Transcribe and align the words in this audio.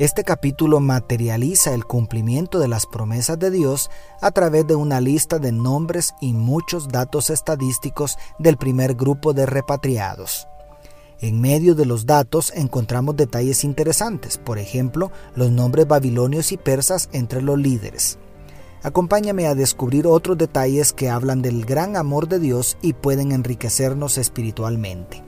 este 0.00 0.24
capítulo 0.24 0.80
materializa 0.80 1.74
el 1.74 1.84
cumplimiento 1.84 2.58
de 2.58 2.68
las 2.68 2.86
promesas 2.86 3.38
de 3.38 3.50
Dios 3.50 3.90
a 4.22 4.30
través 4.30 4.66
de 4.66 4.74
una 4.74 4.98
lista 4.98 5.38
de 5.38 5.52
nombres 5.52 6.14
y 6.22 6.32
muchos 6.32 6.88
datos 6.88 7.28
estadísticos 7.28 8.16
del 8.38 8.56
primer 8.56 8.94
grupo 8.94 9.34
de 9.34 9.44
repatriados. 9.44 10.48
En 11.20 11.38
medio 11.42 11.74
de 11.74 11.84
los 11.84 12.06
datos 12.06 12.50
encontramos 12.56 13.14
detalles 13.14 13.62
interesantes, 13.62 14.38
por 14.38 14.58
ejemplo, 14.58 15.12
los 15.34 15.50
nombres 15.50 15.86
babilonios 15.86 16.50
y 16.52 16.56
persas 16.56 17.10
entre 17.12 17.42
los 17.42 17.58
líderes. 17.58 18.18
Acompáñame 18.82 19.48
a 19.48 19.54
descubrir 19.54 20.06
otros 20.06 20.38
detalles 20.38 20.94
que 20.94 21.10
hablan 21.10 21.42
del 21.42 21.66
gran 21.66 21.98
amor 21.98 22.26
de 22.26 22.38
Dios 22.38 22.78
y 22.80 22.94
pueden 22.94 23.32
enriquecernos 23.32 24.16
espiritualmente. 24.16 25.22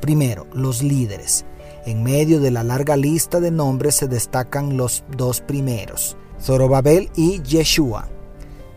Primero, 0.00 0.46
los 0.54 0.82
líderes. 0.82 1.44
En 1.86 2.02
medio 2.02 2.40
de 2.40 2.50
la 2.50 2.62
larga 2.62 2.96
lista 2.96 3.40
de 3.40 3.50
nombres 3.50 3.96
se 3.96 4.06
destacan 4.06 4.76
los 4.76 5.02
dos 5.16 5.40
primeros, 5.40 6.16
Zorobabel 6.38 7.10
y 7.16 7.40
Yeshua. 7.42 8.08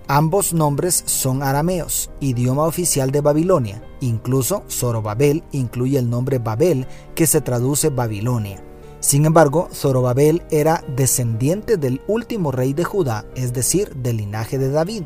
Ambos 0.08 0.54
nombres 0.54 1.04
son 1.06 1.44
arameos, 1.44 2.12
idioma 2.20 2.64
oficial 2.64 3.12
de 3.12 3.22
Babilonia. 3.22 3.84
Incluso 4.00 4.64
Zorobabel 4.70 5.44
incluye 5.52 5.98
el 5.98 6.10
nombre 6.10 6.40
Babel, 6.40 6.88
que 7.16 7.28
se 7.28 7.42
traduce 7.42 7.90
Babilonia. 7.90 8.64
Sin 9.00 9.26
embargo, 9.26 9.68
Zorobabel 9.74 10.44
era 10.50 10.82
descendiente 10.96 11.76
del 11.76 12.02
último 12.08 12.52
rey 12.52 12.74
de 12.74 12.86
Judá, 12.86 13.26
es 13.36 13.52
decir, 13.52 13.94
del 13.96 14.18
linaje 14.18 14.58
de 14.58 14.70
David, 14.70 15.04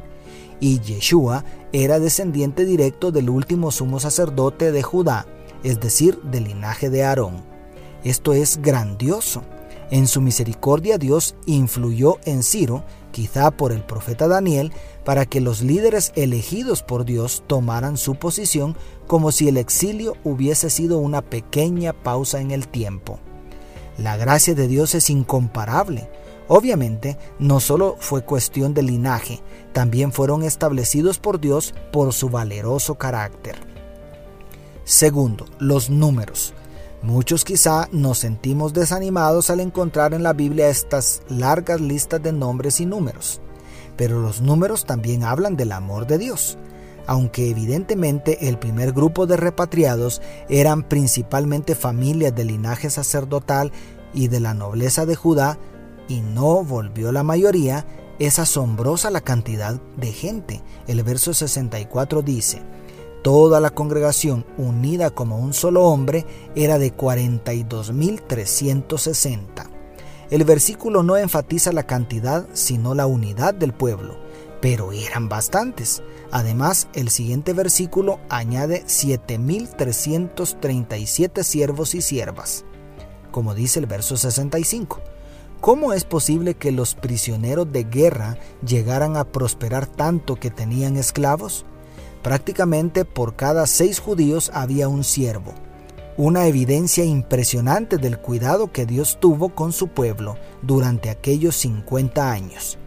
y 0.60 0.80
Yeshua 0.82 1.46
era 1.74 2.00
descendiente 2.00 2.66
directo 2.66 3.12
del 3.12 3.30
último 3.30 3.72
sumo 3.72 4.00
sacerdote 4.00 4.72
de 4.72 4.84
Judá, 4.84 5.26
es 5.64 5.80
decir, 5.80 6.22
del 6.22 6.44
linaje 6.44 6.92
de 6.92 7.04
Aarón. 7.04 7.57
Esto 8.04 8.34
es 8.34 8.62
grandioso. 8.62 9.44
En 9.90 10.08
su 10.08 10.22
misericordia 10.22 10.98
Dios 10.98 11.36
influyó 11.46 12.18
en 12.26 12.44
Ciro, 12.44 12.84
quizá 13.12 13.52
por 13.52 13.72
el 13.72 13.84
profeta 13.84 14.28
Daniel, 14.28 14.74
para 15.06 15.26
que 15.26 15.40
los 15.40 15.62
líderes 15.62 16.12
elegidos 16.16 16.84
por 16.84 17.06
Dios 17.06 17.44
tomaran 17.48 17.98
su 17.98 18.16
posición 18.16 18.76
como 19.08 19.32
si 19.32 19.48
el 19.48 19.58
exilio 19.58 20.16
hubiese 20.24 20.70
sido 20.70 21.00
una 21.00 21.22
pequeña 21.22 21.94
pausa 21.94 22.42
en 22.42 22.52
el 22.52 22.68
tiempo. 22.68 23.20
La 23.98 24.18
gracia 24.18 24.54
de 24.54 24.68
Dios 24.68 24.94
es 24.94 25.10
incomparable. 25.10 26.10
Obviamente, 26.50 27.18
no 27.40 27.60
solo 27.60 27.96
fue 28.00 28.24
cuestión 28.24 28.74
de 28.74 28.84
linaje, 28.84 29.42
también 29.74 30.12
fueron 30.12 30.44
establecidos 30.44 31.18
por 31.18 31.40
Dios 31.40 31.74
por 31.92 32.14
su 32.14 32.30
valeroso 32.30 32.96
carácter. 32.96 33.56
Segundo, 34.84 35.46
los 35.60 35.90
números. 35.90 36.54
Muchos 37.04 37.46
quizá 37.46 37.88
nos 37.92 38.18
sentimos 38.18 38.74
desanimados 38.74 39.52
al 39.52 39.60
encontrar 39.60 40.14
en 40.14 40.24
la 40.24 40.34
Biblia 40.34 40.70
estas 40.70 41.22
largas 41.30 41.80
listas 41.80 42.22
de 42.24 42.34
nombres 42.34 42.80
y 42.82 42.88
números, 42.88 43.40
pero 43.96 44.20
los 44.20 44.42
números 44.42 44.86
también 44.86 45.24
hablan 45.24 45.56
del 45.56 45.74
amor 45.74 46.08
de 46.08 46.18
Dios. 46.18 46.58
Aunque 47.06 47.50
evidentemente 47.50 48.50
el 48.50 48.58
primer 48.58 48.94
grupo 48.94 49.28
de 49.28 49.38
repatriados 49.38 50.22
eran 50.50 50.84
principalmente 50.84 51.76
familias 51.76 52.36
de 52.36 52.46
linaje 52.46 52.90
sacerdotal 52.90 53.72
y 54.14 54.28
de 54.28 54.40
la 54.40 54.54
nobleza 54.54 55.06
de 55.06 55.16
Judá, 55.16 55.58
y 56.10 56.22
no 56.22 56.64
volvió 56.64 57.12
la 57.12 57.24
mayoría, 57.24 57.86
es 58.18 58.40
asombrosa 58.40 59.12
la 59.12 59.22
cantidad 59.22 59.80
de 59.98 60.12
gente. 60.12 60.64
El 60.88 61.04
verso 61.04 61.34
64 61.34 62.24
dice, 62.24 62.62
Toda 63.24 63.60
la 63.60 63.72
congregación 63.72 64.46
unida 64.58 65.10
como 65.10 65.38
un 65.38 65.54
solo 65.54 65.84
hombre 65.84 66.26
era 66.56 66.78
de 66.78 66.96
42.360. 66.96 69.70
El 70.30 70.44
versículo 70.44 71.04
no 71.04 71.16
enfatiza 71.18 71.72
la 71.72 71.84
cantidad, 71.84 72.46
sino 72.54 72.94
la 72.94 73.08
unidad 73.08 73.54
del 73.54 73.72
pueblo, 73.74 74.18
pero 74.62 74.92
eran 74.92 75.30
bastantes. 75.30 76.04
Además, 76.32 76.90
el 76.94 77.08
siguiente 77.10 77.54
versículo 77.54 78.20
añade 78.30 78.84
7.337 78.86 81.44
siervos 81.44 81.96
y 81.96 82.02
siervas, 82.02 82.66
como 83.32 83.56
dice 83.56 83.80
el 83.80 83.86
verso 83.86 84.18
65. 84.18 85.00
¿Cómo 85.62 85.94
es 85.94 86.04
posible 86.04 86.56
que 86.56 86.72
los 86.72 86.94
prisioneros 86.94 87.72
de 87.72 87.86
guerra 87.86 88.38
llegaran 88.66 89.16
a 89.18 89.24
prosperar 89.24 89.88
tanto 89.88 90.36
que 90.36 90.52
tenían 90.52 90.98
esclavos? 90.98 91.66
Prácticamente 92.28 93.06
por 93.06 93.38
cada 93.38 93.66
seis 93.68 94.02
judíos 94.02 94.52
había 94.54 94.90
un 94.90 95.06
siervo, 95.06 95.54
una 96.18 96.48
evidencia 96.48 97.06
impresionante 97.06 97.98
del 97.98 98.18
cuidado 98.20 98.70
que 98.74 98.86
Dios 98.86 99.18
tuvo 99.22 99.56
con 99.56 99.72
su 99.72 99.88
pueblo 99.88 100.36
durante 100.62 101.10
aquellos 101.10 101.56
50 101.56 102.30
años. 102.30 102.78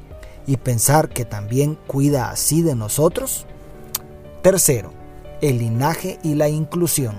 Y 0.47 0.59
pensar 0.59 1.09
que 1.09 1.25
también 1.25 1.78
cuida 1.87 2.28
así 2.31 2.61
de 2.61 2.75
nosotros. 2.75 3.47
Tercero, 4.43 4.93
el 5.41 5.57
linaje 5.57 6.19
y 6.22 6.34
la 6.34 6.51
inclusión. 6.51 7.17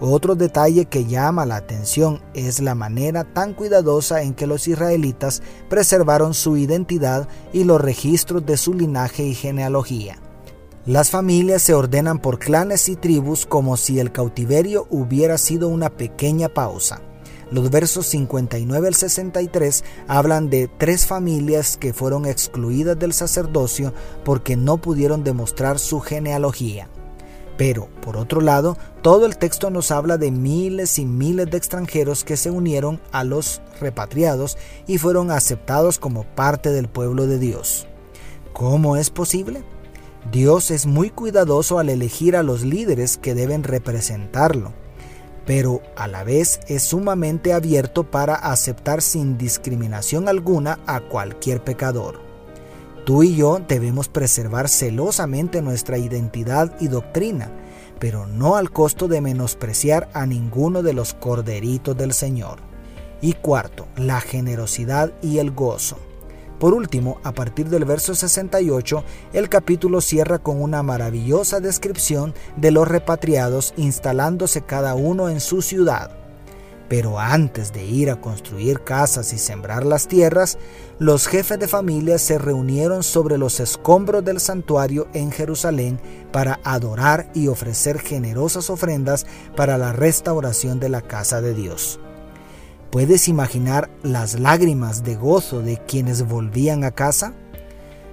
Otro 0.00 0.34
detalle 0.34 0.86
que 0.86 1.04
llama 1.04 1.46
la 1.46 1.54
atención 1.54 2.22
es 2.34 2.58
la 2.58 2.74
manera 2.74 3.22
tan 3.22 3.54
cuidadosa 3.54 4.22
en 4.22 4.34
que 4.34 4.48
los 4.48 4.66
israelitas 4.66 5.44
preservaron 5.68 6.34
su 6.34 6.56
identidad 6.56 7.28
y 7.52 7.62
los 7.62 7.80
registros 7.80 8.44
de 8.44 8.56
su 8.56 8.74
linaje 8.74 9.22
y 9.22 9.36
genealogía. 9.36 10.18
Las 10.86 11.10
familias 11.10 11.62
se 11.62 11.74
ordenan 11.74 12.18
por 12.18 12.40
clanes 12.40 12.88
y 12.88 12.96
tribus 12.96 13.46
como 13.46 13.76
si 13.76 14.00
el 14.00 14.10
cautiverio 14.10 14.88
hubiera 14.90 15.38
sido 15.38 15.68
una 15.68 15.90
pequeña 15.90 16.48
pausa. 16.48 17.00
Los 17.52 17.70
versos 17.70 18.06
59 18.06 18.88
al 18.88 18.94
63 18.94 19.84
hablan 20.08 20.50
de 20.50 20.68
tres 20.78 21.06
familias 21.06 21.76
que 21.76 21.92
fueron 21.92 22.26
excluidas 22.26 22.98
del 22.98 23.12
sacerdocio 23.12 23.94
porque 24.24 24.56
no 24.56 24.78
pudieron 24.78 25.22
demostrar 25.22 25.78
su 25.78 26.00
genealogía. 26.00 26.88
Pero, 27.56 27.88
por 28.00 28.16
otro 28.16 28.40
lado, 28.40 28.76
todo 29.02 29.26
el 29.26 29.36
texto 29.36 29.70
nos 29.70 29.92
habla 29.92 30.18
de 30.18 30.32
miles 30.32 30.98
y 30.98 31.04
miles 31.04 31.48
de 31.48 31.58
extranjeros 31.58 32.24
que 32.24 32.36
se 32.36 32.50
unieron 32.50 33.00
a 33.12 33.22
los 33.22 33.62
repatriados 33.80 34.58
y 34.88 34.98
fueron 34.98 35.30
aceptados 35.30 36.00
como 36.00 36.24
parte 36.24 36.70
del 36.70 36.88
pueblo 36.88 37.28
de 37.28 37.38
Dios. 37.38 37.86
¿Cómo 38.52 38.96
es 38.96 39.10
posible? 39.10 39.62
Dios 40.30 40.70
es 40.70 40.86
muy 40.86 41.10
cuidadoso 41.10 41.78
al 41.78 41.88
elegir 41.88 42.36
a 42.36 42.42
los 42.42 42.62
líderes 42.62 43.16
que 43.16 43.34
deben 43.34 43.64
representarlo, 43.64 44.72
pero 45.44 45.82
a 45.96 46.06
la 46.06 46.22
vez 46.22 46.60
es 46.68 46.84
sumamente 46.84 47.52
abierto 47.52 48.10
para 48.10 48.34
aceptar 48.34 49.02
sin 49.02 49.36
discriminación 49.36 50.28
alguna 50.28 50.78
a 50.86 51.00
cualquier 51.00 51.64
pecador. 51.64 52.20
Tú 53.04 53.24
y 53.24 53.34
yo 53.34 53.60
debemos 53.66 54.08
preservar 54.08 54.68
celosamente 54.68 55.60
nuestra 55.60 55.98
identidad 55.98 56.72
y 56.78 56.86
doctrina, 56.86 57.50
pero 57.98 58.28
no 58.28 58.54
al 58.54 58.70
costo 58.70 59.08
de 59.08 59.20
menospreciar 59.20 60.08
a 60.14 60.24
ninguno 60.24 60.84
de 60.84 60.92
los 60.92 61.14
corderitos 61.14 61.96
del 61.96 62.12
Señor. 62.12 62.60
Y 63.20 63.32
cuarto, 63.34 63.88
la 63.96 64.20
generosidad 64.20 65.12
y 65.20 65.38
el 65.38 65.50
gozo. 65.50 65.98
Por 66.62 66.74
último, 66.74 67.18
a 67.24 67.32
partir 67.32 67.68
del 67.70 67.84
verso 67.84 68.14
68, 68.14 69.02
el 69.32 69.48
capítulo 69.48 70.00
cierra 70.00 70.38
con 70.38 70.62
una 70.62 70.84
maravillosa 70.84 71.58
descripción 71.58 72.34
de 72.56 72.70
los 72.70 72.86
repatriados 72.86 73.74
instalándose 73.76 74.62
cada 74.62 74.94
uno 74.94 75.28
en 75.28 75.40
su 75.40 75.60
ciudad. 75.60 76.12
Pero 76.88 77.18
antes 77.18 77.72
de 77.72 77.84
ir 77.84 78.10
a 78.10 78.20
construir 78.20 78.84
casas 78.84 79.32
y 79.32 79.38
sembrar 79.38 79.84
las 79.84 80.06
tierras, 80.06 80.56
los 81.00 81.26
jefes 81.26 81.58
de 81.58 81.66
familia 81.66 82.16
se 82.18 82.38
reunieron 82.38 83.02
sobre 83.02 83.38
los 83.38 83.58
escombros 83.58 84.24
del 84.24 84.38
santuario 84.38 85.08
en 85.14 85.32
Jerusalén 85.32 85.98
para 86.30 86.60
adorar 86.62 87.28
y 87.34 87.48
ofrecer 87.48 87.98
generosas 87.98 88.70
ofrendas 88.70 89.26
para 89.56 89.78
la 89.78 89.92
restauración 89.92 90.78
de 90.78 90.90
la 90.90 91.02
casa 91.02 91.40
de 91.40 91.54
Dios. 91.54 91.98
¿Puedes 92.92 93.26
imaginar 93.26 93.88
las 94.02 94.38
lágrimas 94.38 95.02
de 95.02 95.16
gozo 95.16 95.62
de 95.62 95.78
quienes 95.78 96.28
volvían 96.28 96.84
a 96.84 96.90
casa? 96.90 97.32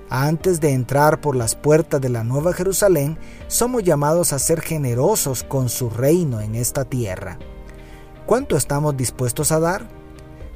Antes 0.09 0.61
de 0.61 0.71
entrar 0.71 1.19
por 1.19 1.35
las 1.35 1.53
puertas 1.53 1.99
de 1.99 2.07
la 2.07 2.23
Nueva 2.23 2.53
Jerusalén, 2.53 3.17
somos 3.49 3.83
llamados 3.83 4.31
a 4.31 4.39
ser 4.39 4.61
generosos 4.61 5.43
con 5.43 5.67
su 5.67 5.89
reino 5.89 6.39
en 6.39 6.55
esta 6.55 6.85
tierra. 6.85 7.37
¿Cuánto 8.25 8.55
estamos 8.55 8.95
dispuestos 8.95 9.51
a 9.51 9.59
dar? 9.59 9.85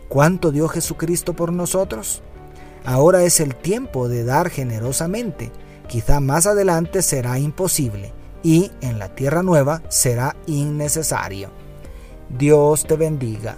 ¿Cuánto 0.07 0.53
dio 0.53 0.69
Jesucristo 0.69 1.35
por 1.35 1.51
nosotros? 1.51 2.23
Ahora 2.85 3.23
es 3.23 3.41
el 3.41 3.57
tiempo 3.57 4.07
de 4.07 4.23
dar 4.23 4.49
generosamente. 4.49 5.51
Quizá 5.89 6.21
más 6.21 6.47
adelante 6.47 7.01
será 7.01 7.39
imposible 7.39 8.13
y 8.41 8.71
en 8.79 8.99
la 8.99 9.13
tierra 9.13 9.43
nueva 9.43 9.81
será 9.89 10.37
innecesario. 10.47 11.49
Dios 12.29 12.85
te 12.85 12.95
bendiga, 12.95 13.57